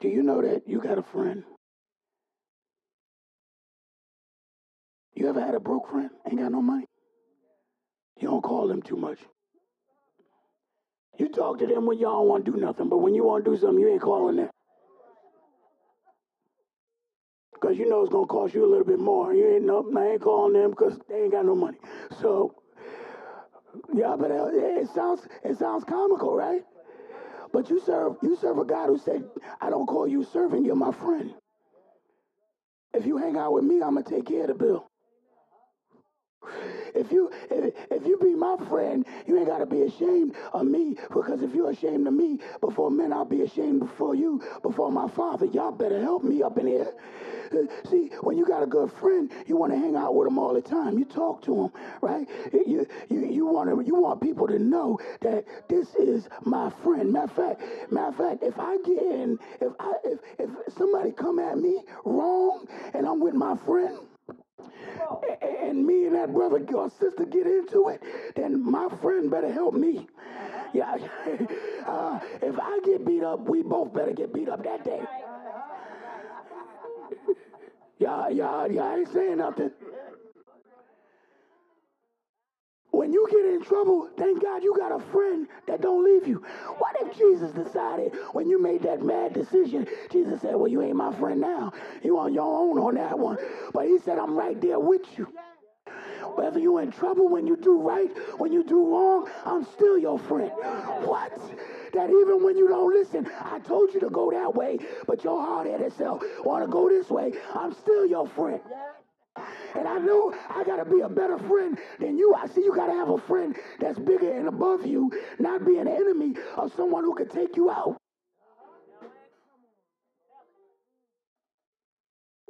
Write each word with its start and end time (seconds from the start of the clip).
Do 0.00 0.08
you 0.08 0.22
know 0.22 0.40
that 0.42 0.62
you 0.66 0.80
got 0.80 0.98
a 0.98 1.02
friend? 1.02 1.42
You 5.14 5.28
ever 5.28 5.40
had 5.40 5.54
a 5.54 5.60
broke 5.60 5.90
friend? 5.90 6.10
Ain't 6.26 6.38
got 6.40 6.52
no 6.52 6.62
money? 6.62 6.86
You 8.20 8.28
don't 8.28 8.42
call 8.42 8.68
them 8.68 8.82
too 8.82 8.96
much. 8.96 9.18
You 11.18 11.28
talk 11.28 11.58
to 11.58 11.66
them 11.66 11.86
when 11.86 11.98
y'all 11.98 12.26
want 12.26 12.44
to 12.44 12.52
do 12.52 12.58
nothing, 12.58 12.88
but 12.88 12.98
when 12.98 13.14
you 13.14 13.24
want 13.24 13.44
to 13.44 13.50
do 13.50 13.56
something, 13.56 13.80
you 13.80 13.88
ain't 13.88 14.00
calling 14.00 14.36
them. 14.36 14.50
Because 17.52 17.76
you 17.76 17.88
know 17.88 18.02
it's 18.02 18.12
going 18.12 18.26
to 18.26 18.32
cost 18.32 18.54
you 18.54 18.64
a 18.64 18.70
little 18.70 18.84
bit 18.84 19.00
more. 19.00 19.34
You 19.34 19.54
ain't, 19.54 19.64
nope, 19.64 19.92
I 19.96 20.10
ain't 20.10 20.22
calling 20.22 20.52
them 20.52 20.70
because 20.70 20.96
they 21.08 21.22
ain't 21.22 21.32
got 21.32 21.44
no 21.44 21.56
money. 21.56 21.78
So, 22.20 22.54
yeah, 23.92 24.14
but 24.16 24.30
uh, 24.30 24.46
it 24.52 24.88
sounds, 24.94 25.26
it 25.42 25.58
sounds 25.58 25.82
comical, 25.82 26.36
right? 26.36 26.62
But 27.52 27.70
you 27.70 27.80
serve, 27.80 28.16
you 28.22 28.36
serve 28.36 28.58
a 28.58 28.64
God 28.64 28.88
who 28.88 28.98
said, 28.98 29.24
I 29.60 29.70
don't 29.70 29.86
call 29.86 30.06
you 30.06 30.24
servant, 30.24 30.66
you're 30.66 30.76
my 30.76 30.92
friend. 30.92 31.34
If 32.94 33.06
you 33.06 33.16
hang 33.18 33.36
out 33.36 33.52
with 33.52 33.64
me, 33.64 33.82
I'm 33.82 34.02
to 34.02 34.02
take 34.02 34.26
care 34.26 34.42
of 34.42 34.48
the 34.48 34.54
bill. 34.54 34.90
If 36.94 37.12
you 37.12 37.30
if, 37.50 37.74
if 37.90 38.06
you 38.06 38.16
be 38.18 38.34
my 38.34 38.56
friend, 38.68 39.04
you 39.26 39.38
ain't 39.38 39.46
gotta 39.46 39.66
be 39.66 39.82
ashamed 39.82 40.34
of 40.52 40.66
me 40.66 40.96
because 41.08 41.42
if 41.42 41.54
you're 41.54 41.70
ashamed 41.70 42.06
of 42.06 42.14
me 42.14 42.38
before 42.60 42.90
men, 42.90 43.12
I'll 43.12 43.24
be 43.24 43.42
ashamed 43.42 43.80
before 43.80 44.14
you, 44.14 44.42
before 44.62 44.90
my 44.90 45.08
father. 45.08 45.46
Y'all 45.46 45.72
better 45.72 46.00
help 46.00 46.24
me 46.24 46.42
up 46.42 46.58
in 46.58 46.66
here. 46.66 46.92
See, 47.88 48.10
when 48.20 48.36
you 48.36 48.44
got 48.46 48.62
a 48.62 48.66
good 48.66 48.92
friend, 48.92 49.32
you 49.46 49.56
want 49.56 49.72
to 49.72 49.78
hang 49.78 49.96
out 49.96 50.14
with 50.14 50.26
them 50.26 50.38
all 50.38 50.52
the 50.52 50.60
time. 50.60 50.98
You 50.98 51.04
talk 51.04 51.42
to 51.42 51.54
them, 51.54 51.82
right? 52.02 52.28
You 52.52 52.86
you 53.08 53.26
you 53.26 53.46
want 53.46 53.70
to 53.70 53.84
you 53.86 53.94
want 53.94 54.20
people 54.20 54.46
to 54.48 54.58
know 54.58 54.98
that 55.20 55.44
this 55.68 55.94
is 55.94 56.28
my 56.44 56.70
friend. 56.82 57.12
Matter 57.12 57.24
of 57.24 57.32
fact, 57.32 57.92
matter 57.92 58.08
of 58.08 58.16
fact, 58.16 58.42
if 58.42 58.58
I 58.58 58.76
get 58.78 59.02
in, 59.02 59.38
if 59.60 59.72
I 59.80 59.92
if 60.04 60.18
if 60.38 60.50
somebody 60.74 61.12
come 61.12 61.38
at 61.38 61.58
me 61.58 61.82
wrong 62.04 62.66
and 62.92 63.06
I'm 63.06 63.20
with 63.20 63.34
my 63.34 63.56
friend 63.64 63.98
and 65.40 65.86
me 65.86 66.06
and 66.06 66.14
that 66.14 66.32
brother 66.32 66.64
or 66.74 66.90
sister 66.90 67.24
get 67.24 67.46
into 67.46 67.88
it, 67.88 68.02
then 68.36 68.62
my 68.70 68.88
friend 69.00 69.30
better 69.30 69.52
help 69.52 69.74
me. 69.74 70.06
Yeah, 70.72 70.94
uh, 71.86 72.20
if 72.42 72.58
I 72.58 72.80
get 72.84 73.06
beat 73.06 73.22
up, 73.22 73.48
we 73.48 73.62
both 73.62 73.92
better 73.94 74.12
get 74.12 74.32
beat 74.32 74.48
up 74.48 74.62
that 74.64 74.84
day. 74.84 75.02
Yeah, 78.00 78.28
yeah, 78.28 78.48
I 78.84 78.98
ain't 78.98 79.12
saying 79.12 79.38
nothing. 79.38 79.72
When 83.08 83.14
you 83.14 83.26
get 83.30 83.54
in 83.54 83.62
trouble, 83.62 84.10
thank 84.18 84.42
God 84.42 84.62
you 84.62 84.76
got 84.76 84.92
a 84.92 85.02
friend 85.10 85.48
that 85.66 85.80
don't 85.80 86.04
leave 86.04 86.28
you. 86.28 86.44
What 86.76 86.94
if 87.00 87.16
Jesus 87.16 87.52
decided 87.52 88.12
when 88.32 88.50
you 88.50 88.60
made 88.60 88.82
that 88.82 89.00
mad 89.02 89.32
decision, 89.32 89.86
Jesus 90.12 90.42
said, 90.42 90.54
Well, 90.56 90.68
you 90.68 90.82
ain't 90.82 90.94
my 90.94 91.18
friend 91.18 91.40
now. 91.40 91.72
You 92.02 92.18
on 92.18 92.34
your 92.34 92.44
own 92.44 92.78
on 92.78 92.96
that 92.96 93.18
one. 93.18 93.38
But 93.72 93.86
he 93.86 93.98
said, 94.00 94.18
I'm 94.18 94.36
right 94.36 94.60
there 94.60 94.78
with 94.78 95.06
you. 95.16 95.26
Whether 96.34 96.58
you're 96.58 96.82
in 96.82 96.92
trouble 96.92 97.30
when 97.30 97.46
you 97.46 97.56
do 97.56 97.80
right, 97.80 98.10
when 98.36 98.52
you 98.52 98.62
do 98.62 98.92
wrong, 98.92 99.26
I'm 99.46 99.64
still 99.64 99.96
your 99.96 100.18
friend. 100.18 100.52
What? 101.04 101.32
That 101.94 102.10
even 102.10 102.44
when 102.44 102.58
you 102.58 102.68
don't 102.68 102.92
listen, 102.92 103.26
I 103.40 103.58
told 103.60 103.94
you 103.94 104.00
to 104.00 104.10
go 104.10 104.30
that 104.32 104.54
way, 104.54 104.80
but 105.06 105.24
your 105.24 105.40
hard-headed 105.40 105.94
self 105.94 106.22
want 106.44 106.62
to 106.62 106.70
go 106.70 106.90
this 106.90 107.08
way, 107.08 107.32
I'm 107.54 107.72
still 107.72 108.04
your 108.04 108.28
friend. 108.28 108.60
And 109.74 109.86
I 109.86 109.98
know 109.98 110.34
I 110.48 110.64
got 110.64 110.76
to 110.76 110.84
be 110.84 111.00
a 111.00 111.08
better 111.08 111.38
friend 111.38 111.78
than 111.98 112.16
you. 112.16 112.34
I 112.34 112.46
see 112.48 112.62
you 112.62 112.74
got 112.74 112.86
to 112.86 112.94
have 112.94 113.08
a 113.08 113.18
friend 113.18 113.56
that's 113.80 113.98
bigger 113.98 114.32
and 114.32 114.48
above 114.48 114.86
you, 114.86 115.10
not 115.38 115.64
be 115.66 115.78
an 115.78 115.88
enemy 115.88 116.34
of 116.56 116.72
someone 116.74 117.04
who 117.04 117.14
could 117.14 117.30
take 117.30 117.56
you 117.56 117.70
out. 117.70 117.96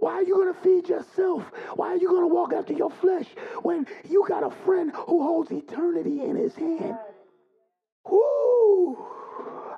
Why 0.00 0.12
are 0.14 0.22
you 0.22 0.34
going 0.36 0.54
to 0.54 0.60
feed 0.60 0.88
yourself? 0.88 1.44
Why 1.74 1.88
are 1.88 1.96
you 1.96 2.08
going 2.08 2.28
to 2.28 2.34
walk 2.34 2.52
after 2.52 2.72
your 2.72 2.90
flesh 2.90 3.26
when 3.62 3.86
you 4.08 4.24
got 4.28 4.44
a 4.44 4.50
friend 4.64 4.92
who 4.94 5.22
holds 5.22 5.50
eternity 5.50 6.22
in 6.22 6.36
his 6.36 6.54
hand? 6.54 6.96
Woo! 8.08 8.96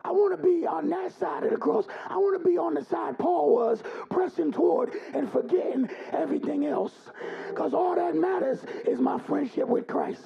I 0.05 0.12
want 0.31 0.43
to 0.43 0.49
be 0.49 0.67
on 0.67 0.89
that 0.91 1.13
side 1.19 1.43
of 1.45 1.51
the 1.51 1.57
cross. 1.57 1.87
I 2.09 2.17
want 2.17 2.41
to 2.41 2.49
be 2.49 2.57
on 2.57 2.75
the 2.75 2.85
side 2.85 3.19
Paul 3.19 3.53
was, 3.55 3.83
pressing 4.11 4.53
toward 4.53 4.93
and 5.13 5.31
forgetting 5.33 5.89
everything 6.13 6.67
else. 6.67 6.93
Because 7.49 7.75
all 7.75 7.97
that 7.97 8.15
matters 8.15 8.61
is 8.87 9.01
my 9.01 9.19
friendship 9.19 9.67
with 9.67 9.89
Christ. 9.89 10.23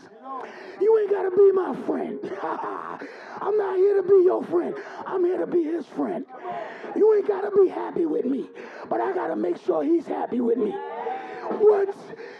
You 0.80 0.98
ain't 1.00 1.10
got 1.10 1.22
to 1.22 1.30
be 1.30 1.52
my 1.52 1.74
friend. 1.86 2.18
I'm 2.42 3.56
not 3.56 3.76
here 3.76 4.02
to 4.02 4.02
be 4.02 4.24
your 4.24 4.44
friend. 4.44 4.74
I'm 5.06 5.24
here 5.24 5.38
to 5.38 5.46
be 5.46 5.64
his 5.64 5.86
friend. 5.86 6.26
You 6.94 7.14
ain't 7.14 7.26
got 7.26 7.42
to 7.42 7.50
be 7.56 7.68
happy 7.68 8.04
with 8.04 8.26
me, 8.26 8.48
but 8.90 9.00
I 9.00 9.14
got 9.14 9.28
to 9.28 9.36
make 9.36 9.56
sure 9.64 9.82
he's 9.82 10.06
happy 10.06 10.40
with 10.40 10.58
me. 10.58 10.70
What? 10.70 11.94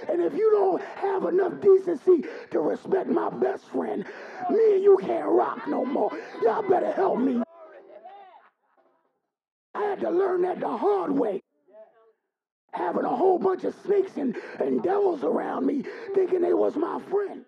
And 0.08 0.20
if 0.20 0.34
you 0.34 0.50
don't 0.50 0.82
have 0.82 1.24
enough 1.24 1.60
decency 1.60 2.24
to 2.50 2.60
respect 2.60 3.08
my 3.08 3.30
best 3.30 3.64
friend, 3.70 4.04
me 4.50 4.74
and 4.74 4.82
you 4.82 4.98
can't 5.00 5.28
rock 5.28 5.66
no 5.66 5.84
more. 5.84 6.10
Y'all 6.42 6.68
better 6.68 6.92
help 6.92 7.18
me. 7.18 7.42
Had 9.94 10.00
to 10.00 10.10
learn 10.10 10.42
that 10.42 10.58
the 10.58 10.76
hard 10.76 11.12
way. 11.12 11.40
Having 12.72 13.04
a 13.04 13.14
whole 13.14 13.38
bunch 13.38 13.62
of 13.62 13.76
snakes 13.84 14.16
and, 14.16 14.36
and 14.58 14.82
devils 14.82 15.22
around 15.22 15.66
me 15.66 15.84
thinking 16.16 16.40
they 16.40 16.52
was 16.52 16.74
my 16.74 17.00
friend. 17.02 17.44